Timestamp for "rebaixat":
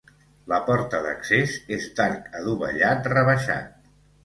3.17-3.97